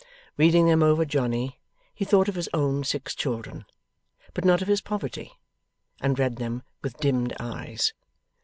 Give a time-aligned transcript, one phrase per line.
[0.35, 1.59] Reading them over Johnny,
[1.93, 3.65] he thought of his own six children,
[4.33, 5.33] but not of his poverty,
[6.01, 7.93] and read them with dimmed eyes.